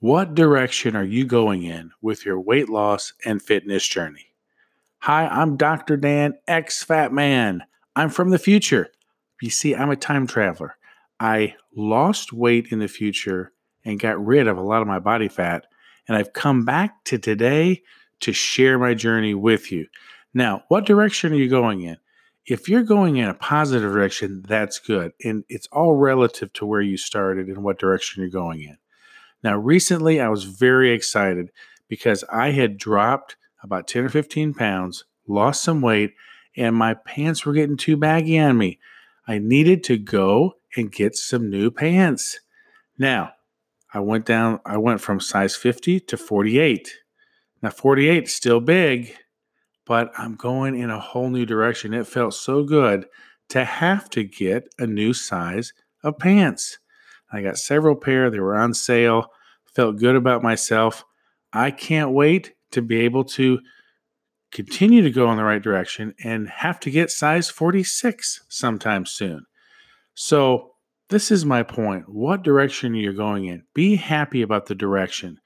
What 0.00 0.34
direction 0.34 0.94
are 0.94 1.04
you 1.04 1.24
going 1.24 1.62
in 1.62 1.90
with 2.02 2.26
your 2.26 2.38
weight 2.38 2.68
loss 2.68 3.14
and 3.24 3.40
fitness 3.40 3.88
journey? 3.88 4.34
Hi, 4.98 5.26
I'm 5.26 5.56
Dr. 5.56 5.96
Dan, 5.96 6.34
ex 6.46 6.84
fat 6.84 7.14
man. 7.14 7.62
I'm 7.94 8.10
from 8.10 8.28
the 8.28 8.38
future. 8.38 8.88
You 9.40 9.48
see, 9.48 9.74
I'm 9.74 9.90
a 9.90 9.96
time 9.96 10.26
traveler. 10.26 10.76
I 11.18 11.54
lost 11.74 12.34
weight 12.34 12.68
in 12.70 12.78
the 12.78 12.88
future 12.88 13.52
and 13.86 13.98
got 13.98 14.22
rid 14.22 14.48
of 14.48 14.58
a 14.58 14.62
lot 14.62 14.82
of 14.82 14.86
my 14.86 14.98
body 14.98 15.28
fat, 15.28 15.66
and 16.06 16.14
I've 16.14 16.34
come 16.34 16.66
back 16.66 17.02
to 17.04 17.16
today 17.16 17.82
to 18.20 18.34
share 18.34 18.78
my 18.78 18.92
journey 18.92 19.32
with 19.32 19.72
you. 19.72 19.86
Now, 20.34 20.64
what 20.68 20.84
direction 20.84 21.32
are 21.32 21.36
you 21.36 21.48
going 21.48 21.80
in? 21.80 21.96
If 22.44 22.68
you're 22.68 22.82
going 22.82 23.16
in 23.16 23.30
a 23.30 23.34
positive 23.34 23.90
direction, 23.90 24.44
that's 24.46 24.78
good. 24.78 25.12
And 25.24 25.44
it's 25.48 25.68
all 25.72 25.94
relative 25.94 26.52
to 26.54 26.66
where 26.66 26.82
you 26.82 26.98
started 26.98 27.46
and 27.46 27.64
what 27.64 27.78
direction 27.78 28.20
you're 28.20 28.30
going 28.30 28.60
in. 28.60 28.76
Now, 29.46 29.56
recently 29.56 30.20
I 30.20 30.28
was 30.28 30.42
very 30.42 30.90
excited 30.90 31.52
because 31.86 32.24
I 32.32 32.50
had 32.50 32.78
dropped 32.78 33.36
about 33.62 33.86
10 33.86 34.06
or 34.06 34.08
15 34.08 34.54
pounds, 34.54 35.04
lost 35.28 35.62
some 35.62 35.80
weight, 35.80 36.14
and 36.56 36.74
my 36.74 36.94
pants 36.94 37.46
were 37.46 37.52
getting 37.52 37.76
too 37.76 37.96
baggy 37.96 38.40
on 38.40 38.58
me. 38.58 38.80
I 39.28 39.38
needed 39.38 39.84
to 39.84 39.98
go 39.98 40.54
and 40.76 40.90
get 40.90 41.14
some 41.14 41.48
new 41.48 41.70
pants. 41.70 42.40
Now, 42.98 43.34
I 43.94 44.00
went 44.00 44.26
down, 44.26 44.58
I 44.66 44.78
went 44.78 45.00
from 45.00 45.20
size 45.20 45.54
50 45.54 46.00
to 46.00 46.16
48. 46.16 46.92
Now, 47.62 47.70
48 47.70 48.24
is 48.24 48.34
still 48.34 48.58
big, 48.58 49.14
but 49.86 50.10
I'm 50.18 50.34
going 50.34 50.76
in 50.76 50.90
a 50.90 50.98
whole 50.98 51.30
new 51.30 51.46
direction. 51.46 51.94
It 51.94 52.08
felt 52.08 52.34
so 52.34 52.64
good 52.64 53.06
to 53.50 53.64
have 53.64 54.10
to 54.10 54.24
get 54.24 54.64
a 54.76 54.88
new 54.88 55.12
size 55.12 55.72
of 56.02 56.18
pants. 56.18 56.80
I 57.32 57.42
got 57.42 57.58
several 57.58 57.94
pair, 57.94 58.28
they 58.28 58.40
were 58.40 58.56
on 58.56 58.74
sale, 58.74 59.30
felt 59.76 59.98
good 59.98 60.16
about 60.16 60.42
myself. 60.42 61.04
I 61.52 61.70
can't 61.70 62.12
wait 62.12 62.54
to 62.72 62.80
be 62.80 63.00
able 63.00 63.24
to 63.24 63.60
continue 64.50 65.02
to 65.02 65.10
go 65.10 65.30
in 65.30 65.36
the 65.36 65.44
right 65.44 65.62
direction 65.62 66.14
and 66.24 66.48
have 66.48 66.80
to 66.80 66.90
get 66.90 67.10
size 67.10 67.50
46 67.50 68.46
sometime 68.48 69.04
soon. 69.04 69.44
So, 70.14 70.72
this 71.08 71.30
is 71.30 71.44
my 71.44 71.62
point. 71.62 72.08
What 72.08 72.42
direction 72.42 72.94
you're 72.94 73.12
going 73.12 73.44
in? 73.44 73.62
Be 73.74 73.94
happy 73.94 74.42
about 74.42 74.66
the 74.66 74.74
direction. 74.74 75.38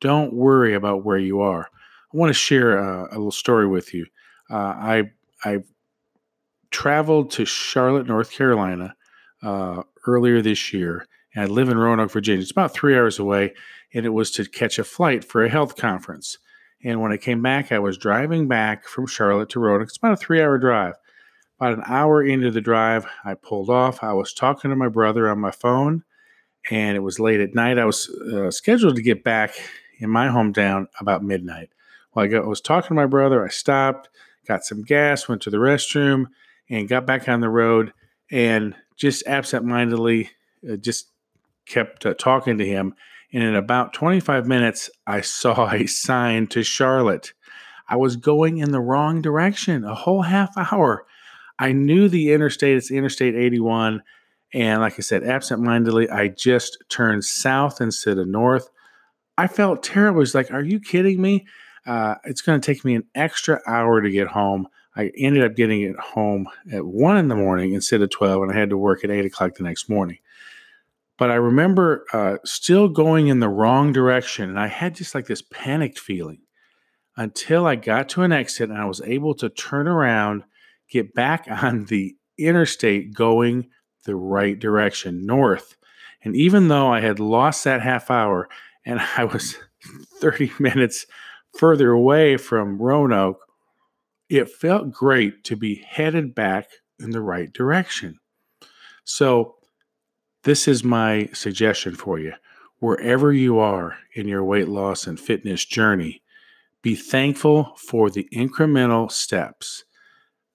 Don't 0.00 0.32
worry 0.32 0.74
about 0.74 1.04
where 1.04 1.18
you 1.18 1.40
are. 1.40 1.62
I 1.62 2.16
want 2.16 2.30
to 2.30 2.34
share 2.34 2.78
a, 2.78 3.08
a 3.10 3.16
little 3.16 3.32
story 3.32 3.66
with 3.66 3.92
you. 3.92 4.06
Uh, 4.48 4.54
I 4.54 5.10
I 5.44 5.58
traveled 6.70 7.32
to 7.32 7.44
Charlotte, 7.44 8.06
North 8.06 8.30
Carolina, 8.30 8.94
uh, 9.42 9.82
earlier 10.06 10.40
this 10.40 10.72
year, 10.72 11.04
I 11.38 11.46
live 11.46 11.68
in 11.68 11.78
Roanoke, 11.78 12.10
Virginia. 12.10 12.42
It's 12.42 12.50
about 12.50 12.74
three 12.74 12.96
hours 12.96 13.18
away, 13.18 13.54
and 13.94 14.04
it 14.04 14.10
was 14.10 14.30
to 14.32 14.44
catch 14.44 14.78
a 14.78 14.84
flight 14.84 15.24
for 15.24 15.44
a 15.44 15.48
health 15.48 15.76
conference. 15.76 16.38
And 16.84 17.00
when 17.00 17.12
I 17.12 17.16
came 17.16 17.42
back, 17.42 17.72
I 17.72 17.78
was 17.78 17.98
driving 17.98 18.48
back 18.48 18.86
from 18.86 19.06
Charlotte 19.06 19.48
to 19.50 19.60
Roanoke. 19.60 19.88
It's 19.88 19.96
about 19.96 20.12
a 20.12 20.16
three-hour 20.16 20.58
drive. 20.58 20.94
About 21.60 21.74
an 21.74 21.84
hour 21.86 22.22
into 22.22 22.50
the 22.50 22.60
drive, 22.60 23.06
I 23.24 23.34
pulled 23.34 23.68
off. 23.68 24.02
I 24.02 24.12
was 24.12 24.32
talking 24.32 24.70
to 24.70 24.76
my 24.76 24.88
brother 24.88 25.28
on 25.28 25.40
my 25.40 25.50
phone, 25.50 26.04
and 26.70 26.96
it 26.96 27.00
was 27.00 27.18
late 27.18 27.40
at 27.40 27.54
night. 27.54 27.78
I 27.78 27.84
was 27.84 28.08
uh, 28.08 28.50
scheduled 28.50 28.96
to 28.96 29.02
get 29.02 29.24
back 29.24 29.54
in 29.98 30.08
my 30.08 30.28
hometown 30.28 30.86
about 31.00 31.24
midnight. 31.24 31.70
While 32.12 32.26
I, 32.26 32.28
got, 32.28 32.44
I 32.44 32.46
was 32.46 32.60
talking 32.60 32.88
to 32.88 32.94
my 32.94 33.06
brother, 33.06 33.44
I 33.44 33.48
stopped, 33.48 34.08
got 34.46 34.64
some 34.64 34.82
gas, 34.82 35.28
went 35.28 35.42
to 35.42 35.50
the 35.50 35.56
restroom, 35.56 36.26
and 36.70 36.88
got 36.88 37.06
back 37.06 37.28
on 37.28 37.40
the 37.40 37.48
road. 37.48 37.92
And 38.30 38.76
just 38.96 39.26
absentmindedly, 39.26 40.30
uh, 40.68 40.76
just 40.76 41.10
kept 41.68 42.06
uh, 42.06 42.14
talking 42.14 42.58
to 42.58 42.66
him. 42.66 42.94
And 43.32 43.42
in 43.42 43.54
about 43.54 43.92
25 43.92 44.46
minutes, 44.46 44.90
I 45.06 45.20
saw 45.20 45.70
a 45.72 45.86
sign 45.86 46.46
to 46.48 46.62
Charlotte. 46.62 47.32
I 47.88 47.96
was 47.96 48.16
going 48.16 48.58
in 48.58 48.70
the 48.70 48.80
wrong 48.80 49.22
direction 49.22 49.84
a 49.84 49.94
whole 49.94 50.22
half 50.22 50.56
hour. 50.56 51.06
I 51.58 51.72
knew 51.72 52.08
the 52.08 52.32
interstate, 52.32 52.76
it's 52.76 52.90
Interstate 52.90 53.34
81. 53.34 54.02
And 54.54 54.80
like 54.80 54.94
I 54.94 55.02
said, 55.02 55.24
absentmindedly, 55.24 56.08
I 56.08 56.28
just 56.28 56.78
turned 56.88 57.24
south 57.24 57.80
instead 57.80 58.18
of 58.18 58.28
north. 58.28 58.70
I 59.36 59.46
felt 59.46 59.82
terrible. 59.82 60.22
It's 60.22 60.34
like, 60.34 60.50
are 60.50 60.62
you 60.62 60.80
kidding 60.80 61.20
me? 61.20 61.46
Uh, 61.86 62.16
it's 62.24 62.40
going 62.40 62.60
to 62.60 62.64
take 62.64 62.84
me 62.84 62.94
an 62.94 63.04
extra 63.14 63.60
hour 63.66 64.00
to 64.00 64.10
get 64.10 64.28
home. 64.28 64.68
I 64.96 65.12
ended 65.16 65.44
up 65.44 65.54
getting 65.54 65.82
it 65.82 65.96
home 65.96 66.48
at 66.72 66.84
one 66.84 67.16
in 67.16 67.28
the 67.28 67.36
morning 67.36 67.72
instead 67.72 68.02
of 68.02 68.10
12, 68.10 68.42
and 68.42 68.52
I 68.52 68.58
had 68.58 68.70
to 68.70 68.76
work 68.76 69.04
at 69.04 69.10
eight 69.10 69.24
o'clock 69.24 69.54
the 69.54 69.62
next 69.62 69.88
morning. 69.88 70.18
But 71.18 71.30
I 71.30 71.34
remember 71.34 72.04
uh, 72.12 72.38
still 72.44 72.88
going 72.88 73.26
in 73.26 73.40
the 73.40 73.48
wrong 73.48 73.92
direction, 73.92 74.48
and 74.48 74.58
I 74.58 74.68
had 74.68 74.94
just 74.94 75.14
like 75.14 75.26
this 75.26 75.42
panicked 75.42 75.98
feeling 75.98 76.38
until 77.16 77.66
I 77.66 77.74
got 77.74 78.08
to 78.10 78.22
an 78.22 78.32
exit 78.32 78.70
and 78.70 78.78
I 78.78 78.84
was 78.84 79.02
able 79.02 79.34
to 79.34 79.48
turn 79.48 79.88
around, 79.88 80.44
get 80.88 81.12
back 81.14 81.46
on 81.50 81.86
the 81.86 82.16
interstate 82.38 83.12
going 83.12 83.68
the 84.04 84.14
right 84.14 84.58
direction, 84.58 85.26
north. 85.26 85.76
And 86.22 86.34
even 86.36 86.68
though 86.68 86.92
I 86.92 87.00
had 87.00 87.20
lost 87.20 87.64
that 87.64 87.82
half 87.82 88.10
hour 88.10 88.48
and 88.86 89.00
I 89.16 89.24
was 89.24 89.56
30 90.20 90.52
minutes 90.58 91.06
further 91.58 91.90
away 91.90 92.36
from 92.36 92.80
Roanoke, 92.80 93.40
it 94.28 94.50
felt 94.50 94.92
great 94.92 95.42
to 95.44 95.56
be 95.56 95.76
headed 95.76 96.34
back 96.34 96.68
in 97.00 97.10
the 97.10 97.20
right 97.20 97.52
direction. 97.52 98.18
So, 99.04 99.56
this 100.44 100.68
is 100.68 100.84
my 100.84 101.28
suggestion 101.32 101.94
for 101.94 102.18
you. 102.18 102.32
Wherever 102.78 103.32
you 103.32 103.58
are 103.58 103.96
in 104.14 104.28
your 104.28 104.44
weight 104.44 104.68
loss 104.68 105.06
and 105.06 105.18
fitness 105.18 105.64
journey, 105.64 106.22
be 106.82 106.94
thankful 106.94 107.74
for 107.76 108.08
the 108.08 108.28
incremental 108.32 109.10
steps 109.10 109.84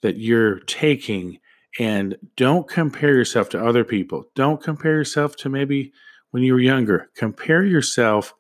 that 0.01 0.17
you're 0.17 0.59
taking 0.59 1.39
and 1.79 2.15
don't 2.37 2.67
compare 2.69 3.13
yourself 3.13 3.49
to 3.49 3.65
other 3.65 3.83
people. 3.83 4.25
Don't 4.35 4.61
compare 4.61 4.93
yourself 4.93 5.35
to 5.37 5.49
maybe 5.49 5.91
when 6.31 6.43
you 6.43 6.53
were 6.53 6.59
younger. 6.59 7.09
Compare 7.15 7.63
yourself 7.63 8.33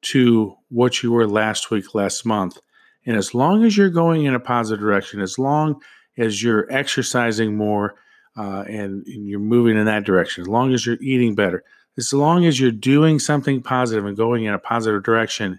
to 0.00 0.54
what 0.68 1.02
you 1.02 1.12
were 1.12 1.26
last 1.26 1.70
week, 1.70 1.94
last 1.94 2.24
month. 2.24 2.58
And 3.04 3.16
as 3.16 3.34
long 3.34 3.64
as 3.64 3.76
you're 3.76 3.90
going 3.90 4.24
in 4.24 4.34
a 4.34 4.40
positive 4.40 4.80
direction, 4.80 5.20
as 5.20 5.38
long 5.38 5.80
as 6.16 6.42
you're 6.42 6.70
exercising 6.70 7.56
more 7.56 7.94
uh, 8.38 8.64
and, 8.68 9.04
and 9.06 9.26
you're 9.26 9.40
moving 9.40 9.76
in 9.76 9.84
that 9.86 10.04
direction, 10.04 10.42
as 10.42 10.48
long 10.48 10.72
as 10.72 10.86
you're 10.86 10.96
eating 11.00 11.34
better, 11.34 11.64
as 11.96 12.12
long 12.12 12.46
as 12.46 12.60
you're 12.60 12.70
doing 12.70 13.18
something 13.18 13.60
positive 13.60 14.06
and 14.06 14.16
going 14.16 14.44
in 14.44 14.54
a 14.54 14.58
positive 14.58 15.02
direction, 15.02 15.58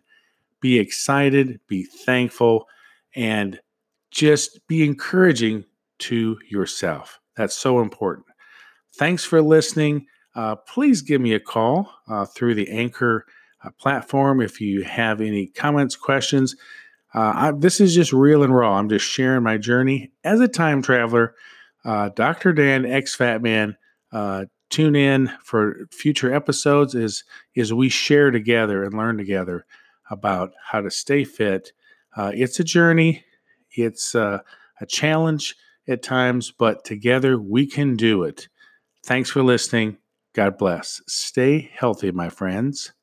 be 0.62 0.80
excited, 0.80 1.60
be 1.68 1.84
thankful, 1.84 2.68
and 3.16 3.60
just 4.12 4.66
be 4.68 4.86
encouraging 4.86 5.66
to 6.00 6.40
yourself. 6.48 7.20
That's 7.36 7.56
so 7.56 7.82
important. 7.82 8.26
Thanks 8.96 9.26
for 9.26 9.42
listening. 9.42 10.08
Uh, 10.36 10.56
please 10.56 11.02
give 11.02 11.20
me 11.20 11.34
a 11.34 11.40
call 11.40 11.92
uh, 12.08 12.26
through 12.26 12.56
the 12.56 12.70
Anchor 12.70 13.26
uh, 13.64 13.72
platform 13.72 14.42
if 14.42 14.62
you 14.62 14.84
have 14.84 15.20
any 15.20 15.48
comments, 15.48 15.96
questions. 15.96 16.56
Uh, 17.14 17.34
I, 17.36 17.52
this 17.52 17.82
is 17.82 17.94
just 17.94 18.14
real 18.14 18.44
and 18.44 18.56
raw. 18.56 18.78
I'm 18.78 18.88
just 18.88 19.06
sharing 19.06 19.44
my 19.44 19.58
journey 19.58 20.12
as 20.24 20.40
a 20.40 20.48
time 20.48 20.82
traveler. 20.82 21.36
Uh, 21.90 22.10
Dr. 22.10 22.54
Dan, 22.54 22.86
ex 22.86 23.16
Fat 23.16 23.42
Man. 23.42 23.76
Uh, 24.12 24.46
tune 24.70 24.96
in 24.96 25.32
for 25.44 25.88
future 25.92 26.32
episodes 26.32 26.94
as, 26.94 27.24
as 27.58 27.74
we 27.74 27.90
share 27.90 28.30
together 28.30 28.84
and 28.84 28.94
learn 28.94 29.18
together 29.18 29.66
about 30.12 30.52
how 30.64 30.82
to 30.82 30.92
stay 30.92 31.24
fit. 31.24 31.74
Uh, 32.16 32.32
it's 32.32 32.60
a 32.60 32.64
journey, 32.64 33.26
it's 33.72 34.14
uh, 34.14 34.38
a 34.80 34.86
challenge 34.86 35.56
at 35.88 36.04
times, 36.04 36.52
but 36.52 36.86
together 36.86 37.40
we 37.40 37.66
can 37.66 37.96
do 37.96 38.22
it. 38.22 38.50
Thanks 39.04 39.32
for 39.32 39.42
listening. 39.42 39.98
God 40.36 40.60
bless. 40.60 41.02
Stay 41.08 41.72
healthy, 41.74 42.12
my 42.12 42.30
friends. 42.30 42.94